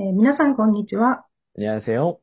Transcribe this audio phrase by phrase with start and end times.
[0.00, 1.24] えー皆さん、こんにちは。
[1.56, 2.18] 안녕하세요.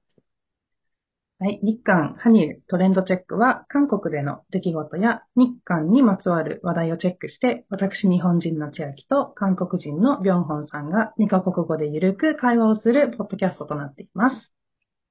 [1.39, 1.59] はい。
[1.61, 14.51] 日韓、ハニル、トレンドチェックは、韓国での出来事や日韓にまつわる話題をチェックして、私、日本人の千秋と韓国人のビョンホンさんが2カ国語でゆるく会話をするポッドキャストとなっています。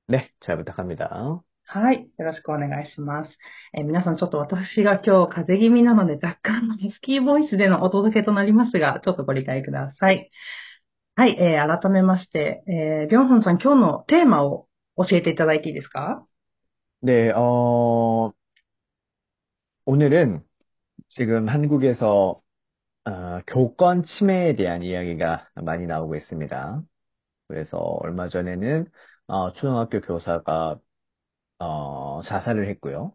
[0.08, 1.42] 네, 잘 부탁합니다.
[1.64, 2.08] はい。
[2.18, 3.30] よろしくお願いします。
[3.74, 10.30] えー皆さん、ちょっと私が今日風邪気味なので、若干のハスキーボイスでのお届けとなりますが、ちょっとご理解ください。
[11.16, 11.36] はい。
[11.38, 16.26] えー改めまして、えービョンホンさん、今日のテーマを教えていただいていいですか
[17.00, 18.32] 네, 어,
[19.84, 20.42] 오늘은
[21.10, 22.42] 지금 한국에서
[23.06, 26.82] 어, 교권 침해에 대한 이야기가 많이 나오고 있습니다.
[27.48, 28.86] 그래서 얼마 전에는
[29.28, 30.80] 어, 초등학교 교사가
[31.60, 33.14] 어, 자살을 했고요.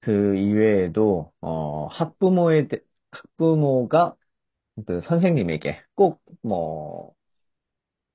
[0.00, 2.80] 그 이외에도 어, 학부모에 대-
[3.12, 4.16] 학부모가
[4.86, 7.14] 그 선생님에게 꼭 뭐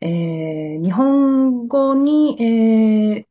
[0.00, 3.28] えー日本語に、えー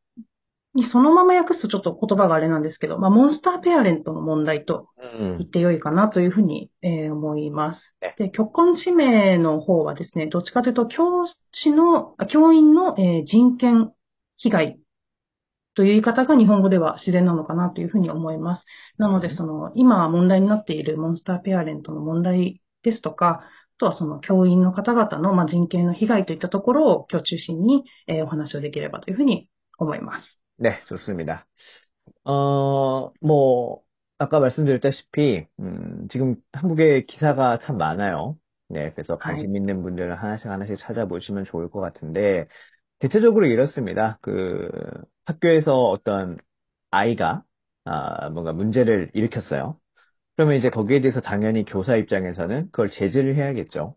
[0.74, 8.14] にそのまま訳すとちょっと言葉があれなんですけど、まあ、モンスターペアレントの問題と 음, 言ってよいかなというふうに、えー思いますね。
[8.18, 13.92] で、極根地名の方はですね、どっちかというと、教師の、あ教員の、えー人権
[14.36, 14.78] 被害
[15.74, 18.64] という言い方が日本語では自然なのかなというふうに思います。
[18.98, 23.44] なので、その、今問題になっているモンスターペアレントの問題ですとか、あ
[23.77, 30.39] とはその教員の方々の、まあ、人権の被害といったところを今日中心に、えーお話をできればというふうに思います。
[30.59, 31.45] 네, 좋습니다.
[32.25, 33.81] 어, 뭐,
[34.17, 38.37] 아까 말씀드렸다시피, 음, 지금 한국에 기사가 참 많아요.
[38.69, 42.47] 네, 그래서 관심 있는 분들은 하나씩 하나씩 찾아보시면 좋을 것 같은데,
[42.99, 44.19] 대체적으로 이렇습니다.
[44.21, 44.69] 그,
[45.25, 46.37] 학교에서 어떤
[46.91, 47.43] 아이가,
[47.85, 49.79] 아, 뭔가 문제를 일으켰어요.
[50.38, 53.96] 그러면 이제 거기에 대해서 당연히 교사 입장에서는 그걸 제지를 해야겠죠.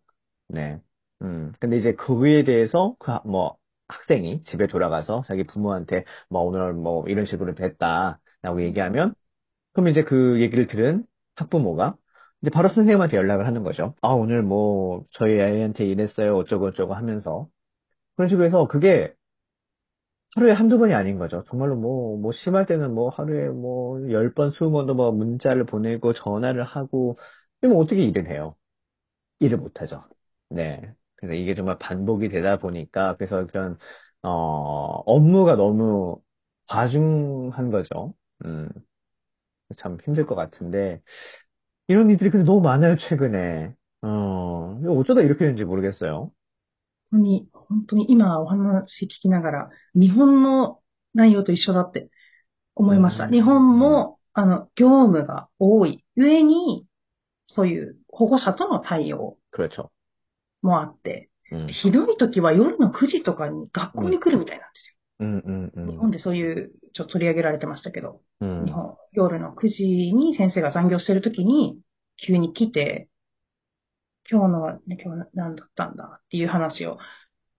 [0.49, 0.81] 네.
[1.23, 3.57] 음, 근데 이제 그에 대해서 그, 하- 뭐,
[3.89, 9.15] 학생이 집에 돌아가서 자기 부모한테 뭐 오늘 뭐 이런 식으로 됐다라고 얘기하면
[9.73, 11.97] 그럼 이제 그 얘기를 들은 학부모가
[12.43, 13.95] 이제 바로 선생님한테 연락을 하는 거죠.
[14.01, 16.37] 아, 오늘 뭐 저희 아이한테 이랬어요.
[16.37, 17.49] 어쩌고 저쩌고 하면서
[18.15, 19.13] 그런 식으로 해서 그게
[20.35, 21.43] 하루에 한두 번이 아닌 거죠.
[21.49, 26.13] 정말로 뭐, 뭐 심할 때는 뭐 하루에 뭐 열 번, 스무 번도 뭐 문자를 보내고
[26.13, 27.17] 전화를 하고
[27.59, 28.55] 그러면 어떻게 일을 해요?
[29.39, 30.05] 일을 못 하죠.
[30.49, 30.81] 네.
[31.17, 33.77] 그래서 이게 정말 반복이 되다 보니까 그래서 그런
[34.23, 34.29] 어,
[35.05, 36.21] 업무가 너무
[36.67, 38.13] 과중한 거죠.
[38.45, 38.69] 음,
[39.77, 41.01] 참 힘들 것 같은데
[41.87, 43.75] 이런 일들이 근데 너무 많아요, 최근에.
[44.03, 46.31] 어, 어쩌다 이렇게 되는지 모르겠어요.
[47.11, 50.79] 本当に、本当に今お話聞きながら、日本の
[51.13, 52.09] 内容と一緒だって
[52.75, 53.27] 思いました。
[53.27, 56.03] 日本も、あの、業務が多い。
[56.15, 56.85] 上に、
[57.47, 59.37] そういう保護者との対応
[60.61, 61.29] もあって、
[61.83, 64.95] ひどい時は夜の9時とかに学校に来るみたいなんですよ。
[65.19, 65.71] うん。
[65.75, 65.83] うん。
[65.83, 71.77] うん、日本でそういう、ちょっと取り上げられてましたけど、うん、日本、夜の9時に先生が残業してる時に、
[72.25, 73.09] 急に来て、
[74.31, 76.97] 今日の、ね、今日何だったんだっていう話を、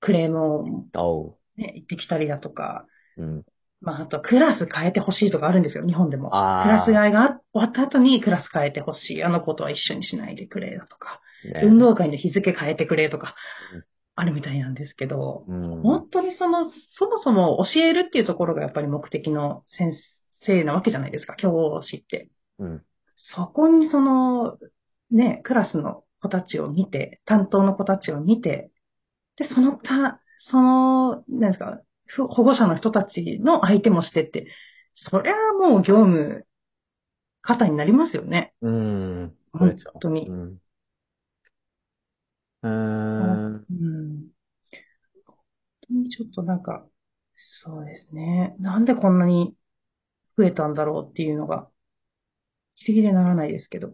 [0.00, 3.44] クレームを、ね、言ってきたりだとか、うん、
[3.82, 6.30] まあ、あとクラス変えてほしいとかあるんですよ、日本でも。
[6.30, 9.24] クラス替えが終わった後にクラス変えてほしい。
[9.24, 13.34] あの子とは一緒にしないでくれだとか、ね、運動会の日付変えてくれとか、
[14.14, 19.94] あるみたいなんですけど、うん、本当にその、そもそも教えるっていうところがやっぱり目的の先
[20.46, 22.30] 生なわけじゃないですか、教師って。
[22.58, 22.82] うん、
[23.34, 24.58] そこにその、
[25.10, 28.70] ね、クラスの子たちを見て、担当の子たちを見て、
[29.36, 31.80] で、そのた、その、なんですか、
[32.28, 34.46] 保護者の人たちの相手もしてって、
[34.94, 36.46] そりゃもう業務、
[37.42, 38.54] 肩になりますよね。
[38.62, 39.36] うん。
[39.52, 40.28] 本当に。
[40.28, 40.58] うん。
[42.62, 43.56] うん。
[43.74, 44.30] ん。
[45.26, 45.36] 本
[45.88, 46.86] 当にちょっとなんか、
[47.64, 48.54] そうですね。
[48.60, 49.56] なんでこんなに
[50.36, 51.68] 増えたんだろうっていうのが、
[52.76, 53.92] 不思議でならないですけど。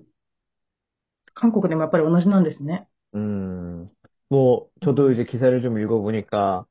[1.37, 2.87] 韓国でもやっぱり同じなんですね。
[3.15, 3.89] 음,
[4.29, 6.65] 뭐, 저도 이제 기사를 좀 읽어보니까,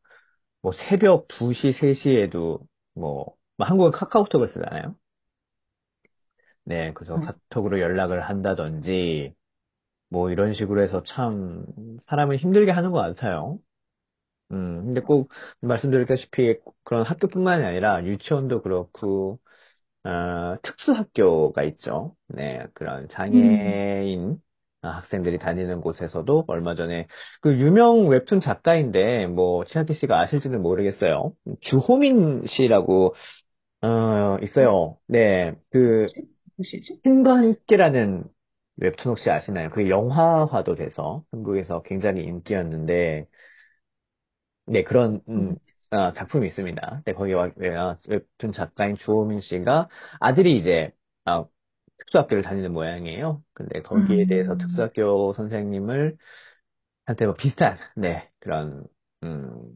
[0.63, 2.61] 뭐, 새벽 2시, 3시에도,
[2.95, 4.97] 뭐, 뭐 한국은 카카오톡을 쓰잖아요.
[6.65, 7.33] 네, 그래서 음.
[7.51, 9.35] 카톡으로 연락을 한다든지,
[10.11, 11.67] 뭐, 이런 식으로 해서 참,
[12.09, 13.59] 사람을 힘들게 하는 것 같아요.
[14.53, 15.31] 음, 근데 꼭
[15.61, 19.41] 말씀드렸다시피 그런 학교뿐만이 아니라 유치원도 그렇고,
[20.05, 22.17] 어, 특수학교가 있죠.
[22.29, 24.46] 네, 그런 음, 장애인 아,
[24.82, 27.08] 학생들이 다니는 곳에서도 얼마 전에
[27.42, 31.34] 그 유명 웹툰 작가인데 뭐 치아키 씨가 아실지는 모르겠어요.
[31.62, 33.16] 주호민 씨라고
[33.82, 34.98] 어, 네, 있어요.
[35.08, 36.28] 네, 그 뭐지?
[36.58, 37.02] 무엇이지?
[37.04, 38.24] 신과 함께라는
[38.78, 39.70] 웹툰 혹시 아시나요?
[39.70, 43.28] 그게 영화화도 돼서 한국에서 굉장히 인기였는데
[44.66, 45.56] 네, 그런, 음, 음,
[45.92, 47.02] 아, 작품이 있습니다.
[47.06, 49.88] 네, 거기 와- 왜, 아, 웹툰 작가인 주호민 씨가
[50.20, 50.92] 아들이 이제,
[51.26, 51.46] 아,
[52.00, 53.44] 특수학교를 다니는 모양이에요.
[53.54, 54.28] 근데 거기에 음.
[54.28, 56.18] 대해서 특수학교 선생님을
[57.06, 58.86] 한테 뭐 비슷한 네 그런
[59.24, 59.72] 음,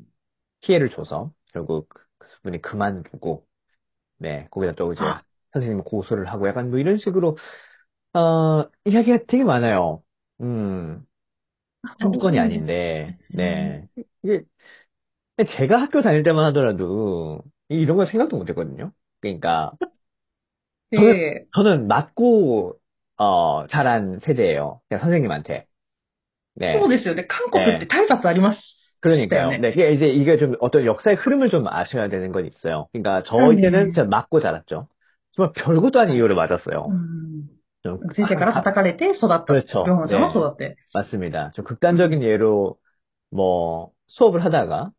[0.61, 1.89] 피해를 줘서 결국
[2.19, 3.47] 그분이 그만두고
[4.17, 5.23] 네 거기다 또 이제 아.
[5.53, 7.37] 선생님 고소를 하고 약간 뭐 이런 식으로
[8.13, 10.03] 어 이야기가 되게 많아요.
[10.41, 11.05] 음
[11.83, 13.89] 아, 한두 건이 아닌데 네 음.
[14.23, 14.43] 이게
[15.57, 18.91] 제가 학교 다닐 때만 하더라도 이런 걸 생각도 못했거든요.
[19.21, 19.71] 그러니까
[20.94, 22.74] 저는 예 저는 맞고
[23.18, 24.80] 어 자란 세대예요.
[24.88, 25.66] 그냥 선생님한테.
[26.58, 26.96] そう 네.
[26.96, 27.26] ですよね。
[27.28, 27.88] 韓国って 네.
[27.88, 28.58] 体罰ありまし
[29.02, 29.50] たよ 그러니까요.
[29.50, 29.58] ね。
[29.60, 29.72] 네.
[29.72, 32.88] 이게 이제 이게 좀 어떤 역사의 흐름을 좀 아셔야 되는 건 있어요.
[32.92, 33.92] 그러니까 は 저희 때는 い。
[33.92, 34.88] 진짜 맞고 자랐죠.
[35.32, 36.16] 정말 별것도 아닌 はい。
[36.16, 36.86] 이유를 う 맞았어요.
[36.88, 37.48] ん。
[37.84, 39.44] 좀 先生から叩かれて育った。
[39.44, 39.84] 그렇죠.
[39.86, 40.32] ヨハンさんは 네.
[40.32, 40.76] 育って。
[40.94, 41.50] 맞습니다.
[41.54, 42.22] 좀 う 극단적인 ん。
[42.22, 42.76] 예로
[43.30, 44.90] 뭐 수업을 하다가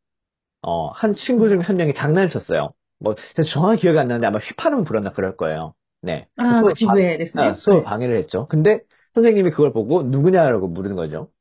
[0.61, 2.73] 어, 한 う 친구 ん 중 한 명이 장난을 쳤어요.
[2.99, 5.73] 뭐, 진짜 정확히 기억이 안 나는데 아마 휘파람 불었나 그럴 거예요.
[6.01, 6.27] 네.
[6.37, 7.47] ああ、수업 口 방, 笛です 아, ね。
[7.49, 7.85] は 수업 い。
[7.85, 8.47] 방해를 했죠.
[8.47, 8.81] 근데
[9.13, 11.31] 선생님이 그걸 보고 누구냐라고 물은 거죠.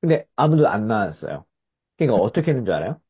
[0.00, 1.44] 근데 아무도 안 나왔어요.
[1.98, 3.00] 그러니까 어떻게 했는 줄 알아요?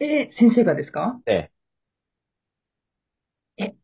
[0.00, 1.50] え、先生がですか 네.
[3.58, 3.74] え、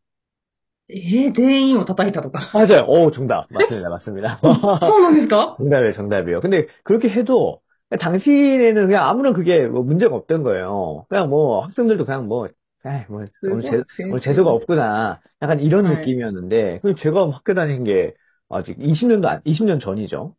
[0.89, 2.51] えー全員を叩いたとか。
[2.53, 2.85] 맞아요.
[2.87, 3.47] 오, 정답.
[3.51, 3.89] 맞습니다.
[3.89, 4.39] 맞습니다.
[4.43, 6.41] おそうなんですか 정답이에요, 정답이에요.
[6.41, 7.61] 근데 그렇게 해도
[7.99, 11.05] 당시에는 그냥 아무런 그게 뭐 문제가 없던 거예요.
[11.09, 12.47] 그냥 뭐 학생들도 그냥 뭐,
[12.86, 15.20] 에이, 뭐, 오늘, 재, 오늘 재수가 없구나.
[15.42, 15.96] 약간 이런 네.
[15.96, 18.14] 느낌이었는데, 그럼 제가 학교 다닌 게
[18.48, 20.34] 아직 20년도 안, 20년 전이죠.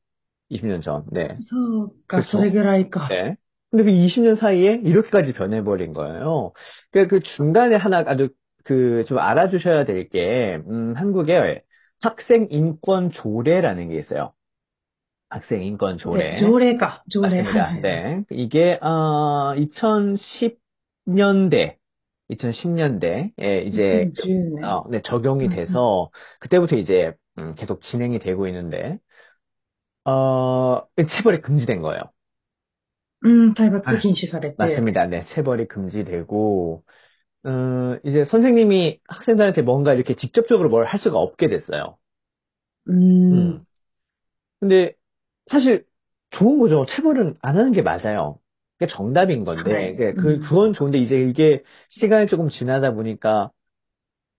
[0.49, 1.37] 20년 전, 네.
[2.07, 3.07] 가수 해결하니까.
[3.07, 3.23] 그렇죠.
[3.29, 3.35] 네.
[3.69, 6.53] 근데 그 20년 사이에 이렇게까지 변해버린 거예요.
[6.91, 8.29] 그, 그 중간에 하나 아주
[8.63, 11.61] 그 좀 알아주셔야 될 게, 음, 한국에
[12.01, 14.33] 학생 인권 조례라는 게 있어요.
[15.29, 16.35] 학생 인권 조례.
[16.35, 17.41] 네, 조례가, 조례.
[17.41, 17.79] 맞습니다.
[17.81, 18.23] 네.
[18.31, 21.77] 이게, 어, 2010년대
[22.28, 24.64] 2010년대에 이제, 2010年。
[24.64, 26.10] 어, 네, 적용이 うんうん 돼서,
[26.40, 28.98] 그때부터 이제, 음, 계속 진행이 되고 있는데,
[30.04, 30.82] 어,
[31.16, 32.02] 체벌이 금지된 거예요.
[33.24, 34.56] うん、体罰 아, 禁止されて。
[34.58, 35.06] 맞습니다.
[35.06, 36.84] 네, 체벌이 금지되고,
[37.44, 41.98] 어, 이제 선생님이 학생들한테 뭔가 이렇게 직접적으로 뭘 할 수가 없게 됐어요.
[42.86, 43.60] うーん。
[43.60, 43.64] 음.
[44.60, 44.94] 근데
[45.50, 45.86] 사실
[46.30, 46.86] 좋은 거죠.
[46.88, 48.40] 체벌은 안 하는 게 맞아요.
[48.77, 49.95] 그게 정답인 건데 네.
[49.95, 50.13] 그래.
[50.13, 50.39] 그 음.
[50.41, 53.51] 그건 좋은데 이제 이게 시간이 조금 지나다 보니까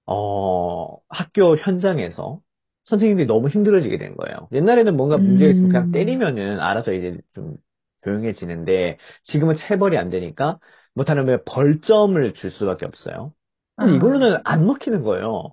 [0.07, 2.41] 어 학교 현장에서
[2.85, 4.49] 선생님들이 너무 힘들어지게 된 거예요.
[4.53, 5.93] 옛날에는 뭔가 문제가 있으면 그냥 음.
[5.93, 7.57] 때리면은 알아서 이제 좀
[8.05, 10.59] 조용해지는데 지금은 체벌이 안 되니까
[10.95, 13.33] 못하면 벌점을 줄 수밖에 없어요.
[13.77, 13.97] 근데 아.
[13.97, 15.53] 이걸로는 안 먹히는 거예요.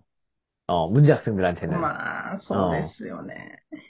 [0.67, 1.77] 어, 문제 학생들한테는.
[1.77, 2.87] 아, 어, 네.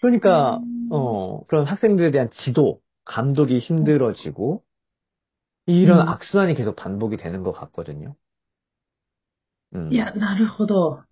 [0.02, 0.60] 그러니까,
[0.90, 1.44] 어, 음.
[1.48, 4.62] 그런 학생들에 대한 지도, 감독이 힘들어지고,
[5.67, 6.09] 이런 うん。
[6.09, 8.15] 악순환이 계속 반복이 되는 것 같거든요.
[9.91, 11.05] いや、 음, なるほど。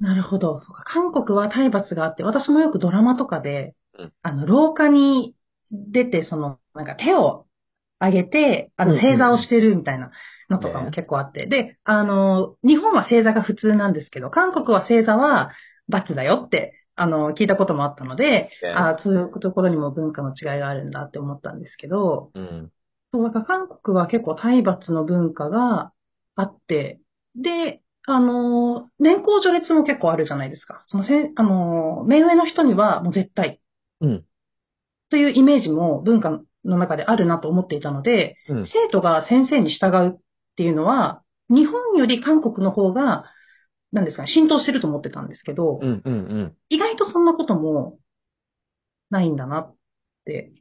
[0.00, 0.58] なるほど。
[0.60, 0.82] そうか。
[0.84, 5.34] 韓国は体罰があって、私もよくドラマとかで、 음, あの、廊下に
[5.70, 7.46] 出て、その、なんか手を
[8.00, 10.10] 上げて、あ 음, の、正座を 음, してるみたいな
[10.50, 11.46] のとかも 네, 結構あって。
[11.46, 15.52] で、あの、日本は正座が普通なんですけど、韓国は正座は
[15.88, 22.70] 罰だよって、あの、聞いたこともあったので、 네, あそういうところにも文化の違いがあるんだって思ったんですけど、 음,
[23.11, 25.91] そう、なんか韓国は結構体罰の文化が
[26.35, 26.99] あって、
[27.35, 30.83] で、あの、年功序列も結構あるじゃないですか。
[30.87, 33.59] そのせ、あの、目上の人にはもう絶対。
[34.01, 34.25] うん。
[35.09, 40.19] というイメージも文化の中であるなと思っていたので、うん、生徒が先生に従うっ
[40.55, 43.25] ていうのは、日本より韓国の方が、
[43.91, 47.97] なんですか、浸透してると思ってたんですけど、うんうんうん、意外とそんなことも
[49.09, 49.75] ないんだなっ
[50.25, 50.51] て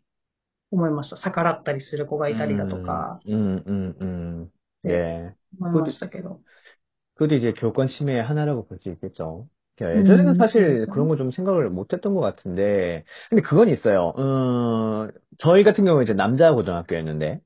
[0.72, 1.18] 思いました。
[1.18, 4.44] 逆らったりする子がいたりだと 음, か、 음, 음, 음.
[4.46, 4.50] っ
[4.84, 5.34] て 네.
[5.60, 6.40] 思い 그것도, ましたけど。
[7.16, 9.48] 그것도 이제 교권 침해의 하나라고 볼 수 있겠죠.
[9.78, 11.10] 그러니까 예전에는 うん、そうで 사실 すよ 그런 ね。
[11.10, 14.14] 거 좀 생각을 못 했던 것 같은데, 근데 그건 있어요.
[14.18, 17.40] 음, 저희 같은 경우는 이제 남자 고등학교였는데,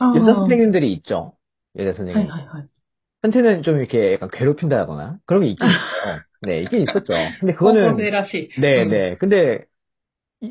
[0.00, 1.32] ああ、 여자 は 선생님들이 있죠.
[1.76, 2.28] 여자 い 선생님.
[2.28, 2.68] はいはい。
[3.22, 6.20] 한테는 좀 이렇게 약간 괴롭힌다거나 그런 게 있긴 있어요.
[6.42, 7.12] 네, 있긴 있었죠.
[7.40, 8.60] 근데 高校生 그거는 らしい。
[8.60, 8.90] 네, うん。
[8.90, 9.16] 네.
[9.18, 9.64] 근데 이-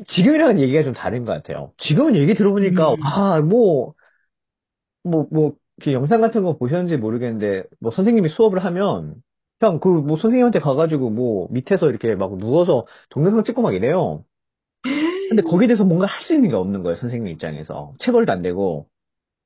[0.07, 1.73] 지금이랑은 얘기가 좀 다른 것 같아요.
[1.77, 3.03] 지금은 얘기 들어보니까, 음.
[3.03, 3.93] 아, 뭐,
[5.03, 5.53] 뭐, 뭐,
[5.87, 9.15] 영상 같은 거 보셨는지 모르겠는데, 뭐 선생님이 수업을 하면,
[9.59, 14.25] 그냥 그 뭐 선생님한테 가가지고 뭐 밑에서 이렇게 막 누워서 동영상 찍고 막 이래요.
[15.29, 17.93] 근데 거기에 대해서 뭔가 할 수 있는 게 없는 거예요, 선생님 입장에서.
[17.99, 18.87] 체벌도 안 되고,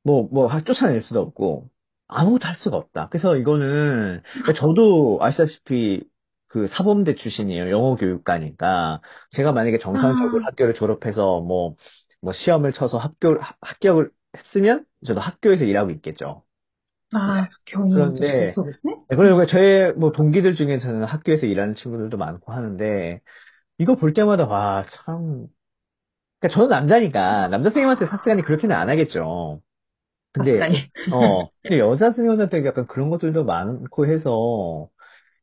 [0.04, 1.70] 뭐, 뭐, 하- 쫓아낼 수도 없고,
[2.08, 3.10] 아무것도 할 수가 없다.
[3.12, 6.04] 그래서 이거는, 그러니까 저도 아시다시피
[6.48, 7.70] 그 사범대 출신이에요.
[7.72, 9.02] 영어 교육과니까.
[9.32, 10.48] 제가 만약에 정상적으로 아.
[10.48, 11.76] 학교를 졸업해서 뭐,
[12.22, 16.44] 뭐 시험을 쳐서 학교, 합격을 했으면 저도 학교에서 일하고 있겠죠.
[17.14, 17.46] 아, 네.
[17.94, 18.54] 그런데,
[19.10, 23.22] 네, 그리고 저의 뭐 동기들 중에서는 학교에서 일하는 친구들도 많고 하는데,
[23.78, 25.48] 이거 볼 때마다, 와, 참.
[26.40, 29.62] 그니까 저는 남자니까, 남자 선생님한테 사스간이 그렇게는 안 하겠죠.
[30.34, 30.60] 근데,
[31.12, 34.90] 어, 근데 여자 선생님한테 약간 그런 것들도 많고 해서,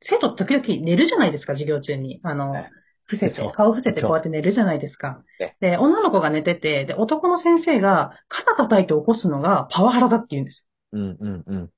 [0.00, 2.20] 生徒時々寝るじゃないですか、授業中に。
[2.22, 2.54] あの、
[3.06, 5.22] 伏せて、顔伏せてこうやって寝るじゃないですか。
[5.60, 10.66] で、女の子が寝てて、で、男の先生が肩叩いて起こすのがパワハラだって言うんです。
[10.92, 11.70] うんうんうん。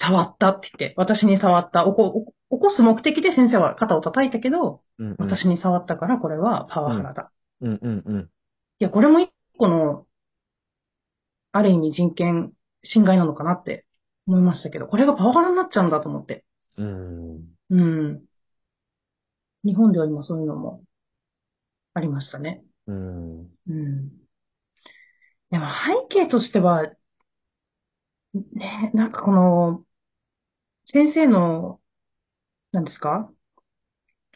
[0.00, 1.84] 触ったって言って、私に触った。
[1.84, 7.30] 起こ起こす目的で先生は肩を叩いたけど、うんうん、私に触ったからこれはパワハラだ。
[7.60, 8.20] うん、うんうんうん。
[8.80, 10.06] いや、これも一個の、
[11.52, 12.52] ある意味人権
[12.84, 13.86] 侵害なのかなって
[14.26, 16.44] 思いましたけど、これがパワハラになっちゃうんだと思って。
[16.78, 17.44] うん。
[17.70, 18.24] うん。
[19.64, 20.82] 日本では今そういうのも
[21.92, 22.62] ありましたね。
[22.86, 23.40] うん。
[23.40, 24.08] うん。
[25.50, 25.66] でも
[26.10, 26.86] 背景としては、
[28.34, 29.84] ね、なんかこの、
[30.92, 31.80] 先生の、
[32.72, 33.30] なんですか？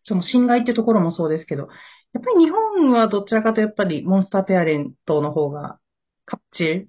[0.05, 1.69] その侵害っていうところもそうですけど、
[2.13, 5.79] やっぱり日本はどちらかとやっぱりモンスターペアレントの方が、
[6.25, 6.89] カッチ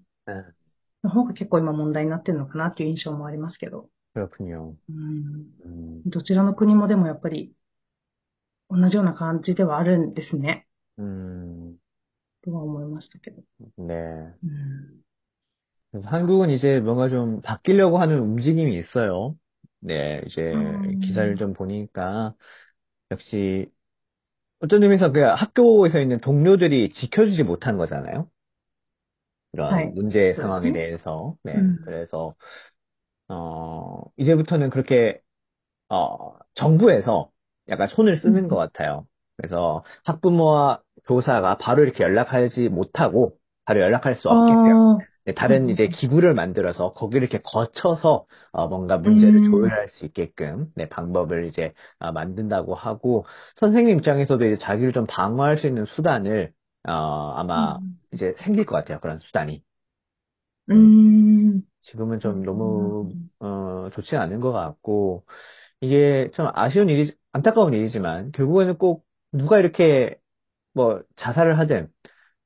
[1.03, 3.89] の方が結構今問題になってるのかなっていう印象もありますけど。
[4.14, 4.76] 그렇군요.
[4.88, 5.52] うん。
[5.64, 7.52] 음, どちらの国もでもやっぱり
[8.71, 10.66] 同じような感じではあるんですね。
[10.99, 11.78] 음,
[12.42, 13.42] とは思いましたけど。
[13.76, 13.95] 네.
[14.42, 15.02] うん。
[15.90, 19.35] 그래서 한국은 이제 뭔가 좀 바뀌려고 하는 움직임이 있어요.
[19.80, 20.52] 네, 이제
[21.02, 22.35] 기사를 좀 보니까
[23.11, 23.71] 역시
[24.61, 28.28] 어떤 의미에서 그 학교에서 있는 동료들이 지켜주지 못한 거잖아요.
[29.52, 30.42] 그런 네, 문제 그렇죠.
[30.42, 31.37] 상황에 대해서.
[31.42, 31.78] 네, 음.
[31.85, 32.35] 그래서
[33.30, 35.20] 어, 이제부터는 그렇게
[35.89, 37.32] 어, 정부에서
[37.70, 38.58] 약간 손을 쓰는 것 음.
[38.58, 39.08] 같아요.
[39.38, 45.86] 그래서 학부모와 교사가 바로 이렇게 연락하지 못하고 바로 연락할 수 없게끔 아, 네, 다른 이제
[45.86, 45.89] 음.
[45.89, 49.44] 기구를 만들어서 거기를 이렇게 거쳐서 어, 뭔가 문제를 음.
[49.51, 53.25] 조율할 수 있게끔 네, 방법을 이제 아, 만든다고 하고
[53.56, 56.53] 선생님 입장에서도 이제 자기를 좀 방어할 수 있는 수단을
[56.88, 56.92] 어,
[57.38, 58.00] 아마 음.
[58.12, 59.00] 이제 생길 것 같아요.
[59.00, 59.63] 그런 수단이.
[60.70, 61.63] 음.
[61.83, 62.45] 지금은 좀 음.
[62.45, 65.25] 너무 어, 좋지 않은 것 같고
[65.80, 70.18] 이게 좀 아쉬운 일이 안타까운 일이지만 결국에는 꼭 누가 이렇게
[70.75, 71.92] 뭐 자살을 하든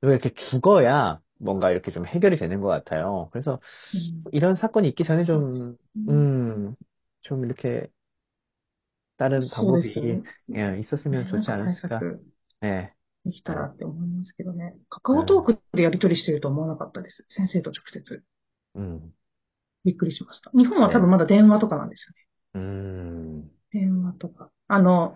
[0.02, 3.28] 누가 이렇게 죽어야 뭔가 이렇게 좀 해결이 되는 것 같아요.
[3.32, 3.60] 그래서
[3.94, 4.24] 음.
[4.32, 5.66] 이런 사건이 있기 전에 そうです。
[5.66, 6.76] 좀, うん 음,
[7.22, 7.88] 좀 이렇게
[9.16, 10.22] 다른 そうですよ 방법이 ね。
[10.54, 12.00] 예, 있었으면 ね、なん 좋지 か対 않았을까.
[12.00, 12.24] 策
[12.60, 12.94] 네,
[13.24, 14.74] できた 네, らって思いますけどね。
[14.88, 17.24] カカオトー 음, クでやり取りしてると思わなかったです。
[17.28, 18.22] 先生と直接。
[18.76, 19.14] 음,
[19.87, 20.51] びっくりしました。
[20.51, 22.27] 日本は多分まだ電話とかなんですよね。
[22.55, 24.51] うん電話とか。
[24.67, 25.15] あの、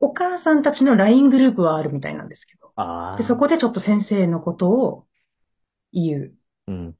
[0.00, 2.72] お母さんたちの LINE グループはあるみたいなんですけど。
[3.18, 5.06] でそこでちょっと先生のことを
[5.92, 6.34] 言う。
[6.66, 6.94] うん、っ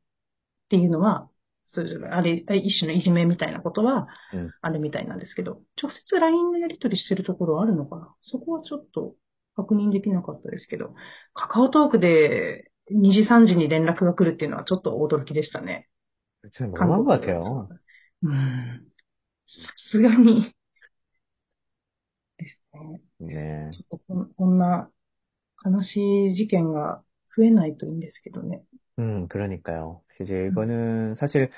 [0.69, 1.31] ていうのは、
[1.69, 4.09] そうあれ、一種のいじめみたいなことは、
[4.61, 8.15] あるみたいなんですけど、うん、直接 LINE のやり取りしてるところあるのかな？
[8.21, 9.15] そこはちょっと
[9.57, 10.95] 確認できなかったですけど、
[11.33, 15.89] カカオトークで2時3時に連絡が来るっていうのはちょっと驚きでしたね。
[16.54, 17.70] 좀 韓 너무한 国 것 ではそう 같아요.
[17.70, 17.80] だ。
[18.24, 18.92] うん。
[19.48, 20.56] さすがに
[22.38, 23.02] ですね。
[23.20, 24.92] 네, ちょっとこんこんな
[25.66, 27.04] 悲しい事件が
[27.38, 28.64] 増えないといいんですけどね。
[29.00, 30.02] 음, 그러니까요.
[30.22, 31.50] 이제 うん 이거는 사실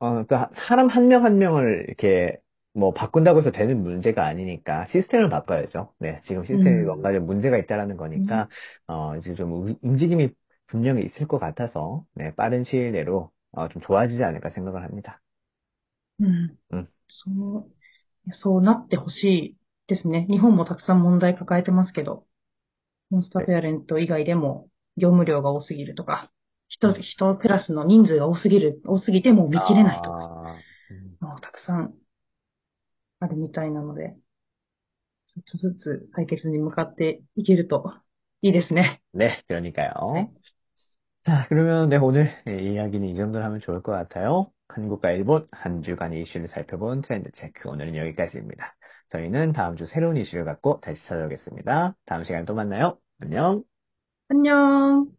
[0.00, 2.38] 어, 그 하- 사람 한 명 한 명을 이렇게
[2.74, 5.94] 뭐 바꾼다고 해서 되는 문제가 아니니까 시스템을 바꿔야죠.
[6.00, 6.84] 네, 지금 う 시스템이 ん。
[6.84, 8.48] 뭔가 좀 문제가 있다라는 ね 거니까
[8.88, 10.30] 어, 이제 좀 우- 움직임이
[10.68, 15.20] 분명히 있을 것 같아서 네, 빠른 시일 내로 어, 좀 좋아지지 않을까 생각을 합니다.
[16.20, 16.58] うん。
[16.72, 17.70] 음, そう、
[18.26, 20.26] いやそうなってほしいですね。
[20.28, 22.24] 日本もたくさん問題抱えてますけど。
[23.10, 23.46] モンスター네.
[23.46, 26.30] ペアレント以外でも業務量が多すぎるとか、
[26.68, 30.58] 一うん一クラスの人数が多すぎる、多すぎてもう見切れないとか、 아,
[30.90, 31.94] 음, もうたくさん
[33.20, 34.14] あるみたいなので、
[35.36, 37.94] ちょっとずつ解決に向かっていけると
[38.42, 39.00] いいですね。
[39.14, 40.12] 네, 그러니까요.
[40.14, 40.28] 네.
[41.25, 44.51] 자, 그러면 네, 오늘 예, 이야기는 이 정도로 하면 좋을 것 같아요.
[44.67, 47.69] 한국과 일본 한 주간 이슈를 살펴본 트렌드 체크.
[47.69, 48.75] 오늘은 여기까지입니다.
[49.09, 51.95] 저희는 다음 주 새로운 이슈를 갖고 다시 찾아오겠습니다.
[52.05, 52.97] 다음 시간에 또 만나요.
[53.21, 53.63] 안녕.
[54.29, 55.15] 안녕.